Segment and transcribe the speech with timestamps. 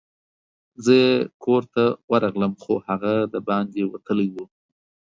[0.83, 1.11] زه یې
[1.43, 4.45] کور ته ورغلم، خو هغه دباندي وتلی وو.